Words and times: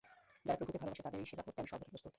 যারা 0.47 0.57
প্রভুকে 0.59 0.79
ভালবাসে, 0.83 1.05
তাদেরই 1.05 1.29
সেবা 1.31 1.43
করতে 1.45 1.59
আমি 1.61 1.69
সর্বদাই 1.71 1.91
প্রস্তুত, 1.91 2.01
জানবে। 2.03 2.09